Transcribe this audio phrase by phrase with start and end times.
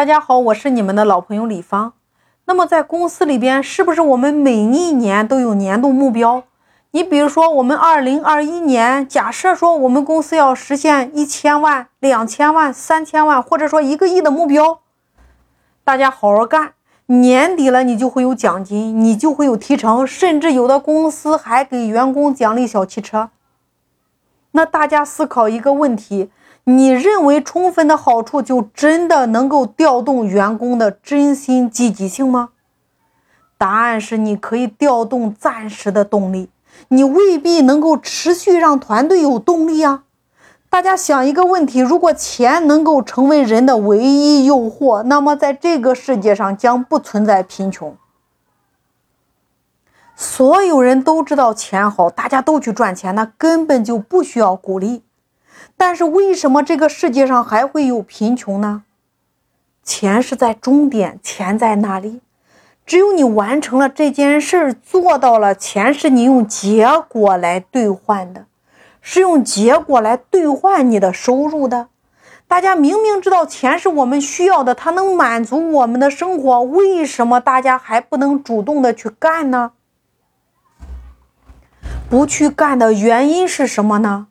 [0.00, 1.92] 大家好，我是你们的老朋友李芳。
[2.46, 6.44] 那么在公司里边，是不是我们每一年都有年度目标？
[6.92, 14.80] 你比如说，我们二零二一年，假设说我们公司要实现一千万、两千万、三千万，或者说一个亿的目标，
[15.84, 16.72] 大家好好干，
[17.04, 23.28] 年底了你就会有奖金，你就会有提成，甚至有的公司还给员工奖励小汽车。
[24.52, 26.30] 那大家思考一个问题：
[26.64, 32.50] 你认为充分的好处就真的能够调动员工的真心积极性吗？
[33.58, 36.50] 答案是，你可以调动暂时的动力。
[36.88, 40.04] 你未必能够持续让团队有动力啊！
[40.70, 47.96] 大家想一个问题：如果钱能够成为人的唯一诱惑，那么在这个世界上将不存在贫穷。
[50.14, 55.02] 所有人都知道钱好，大家都去赚钱，那根本就不需要鼓励。
[55.76, 58.82] 但是为什么这个世界上还会有贫穷呢？
[59.82, 62.20] 钱是在终点，钱在哪里？
[62.86, 68.46] 只有你完成了这件事儿，做到了，钱是你用结果来兑换的，
[69.00, 71.88] 是用结果来兑换你的收入的。
[72.48, 79.72] 大家明明知道钱是我们需要的，它能满足我们的生活，为什么大家还不能主动的去干呢？
[82.08, 84.26] 不去干的原因是什么呢？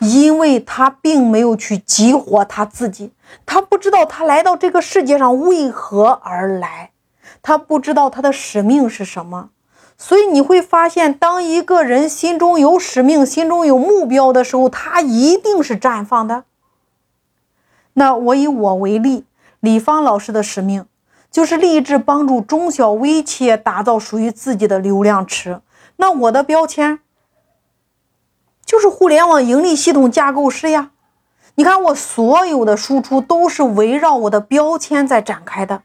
[0.00, 3.12] 因为他并没有去激活他自己，
[3.46, 6.90] 他不知道他来到这个世界上为何而来。
[7.42, 9.50] 他不知道他的使命是什么，
[9.96, 16.44] 所以你会发现，当一个人心中有使命、心中有目标的时候，他一定是绽放的。
[17.94, 19.24] 那我以我为例，
[19.60, 20.86] 李芳老师的使命
[21.30, 25.60] 就是立志帮助中小微企业打造属于自己的流量池。
[25.96, 27.00] 那我的标签
[28.64, 30.90] 就是互联网盈利系统架构师呀。
[31.56, 35.82] 你看，我所有的输出都是围绕我的标签在展开的。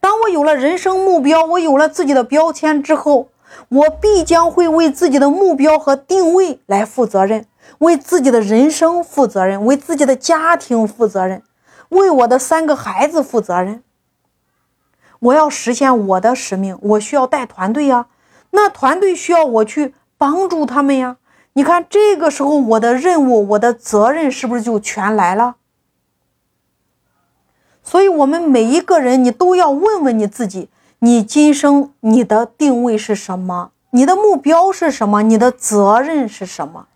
[0.00, 3.28] 当我有了人生目标，我有了自己的标签之后，
[3.68, 7.46] 我必将会为自己的目标和定位来负责任，
[7.78, 11.42] 为自己的人生负责任，为自己的家庭负责任，
[11.90, 13.82] 为我的三个孩子负责任。
[15.20, 18.06] 我要实现我的使命，我需要带团队呀，
[18.50, 21.16] 那团队需要我去帮助他们呀。
[21.58, 25.56] 你看，这个时候我的任务、我的责任是不是就全来了？
[27.82, 30.68] 所以，我们每一个人，你都要问问你自己：
[31.00, 33.72] 你今生你的定位是什么？
[33.90, 35.22] 你的目标是什么？
[35.22, 36.86] 你的责任是什么？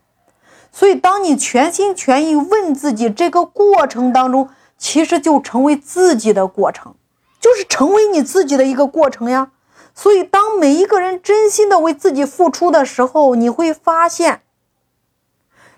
[0.71, 6.95] 所以，当你全心全意问自己，这个过程当中，其实就成为自己的过程，
[7.41, 9.51] 就是成为你自己的一个过程呀。
[9.93, 14.41] 所以，当每一个人真心的为自己付出的时候，你会发现，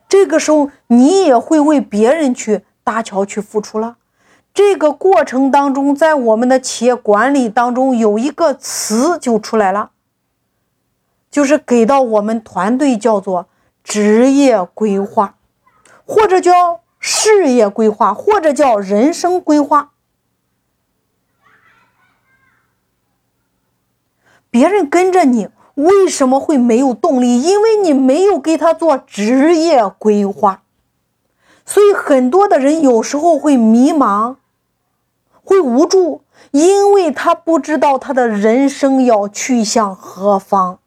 [0.09, 3.97] 这个时候你也会为别人去搭桥、去付出了。
[4.53, 9.91] 这个过程当中，在我们的企业管理当中，有一个词就出来了，
[11.29, 13.49] 就是给到我们团队叫做
[13.83, 15.35] 职业规划，
[16.07, 19.91] 或者叫事业规划，或者叫人生规划。
[24.51, 27.43] 别人跟着你为什么会没有动力？
[27.43, 30.62] 因为你没有给他做职业规划，
[31.67, 34.37] 所以很多的人有时候会迷茫。
[35.47, 40.79] 会无助，因为他不知道他的人生要去向何方。